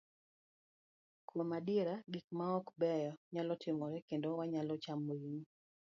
[1.27, 5.43] Kuom adier, gik maok beyo nyalo timore, kendo wanyalo chamo ring'o.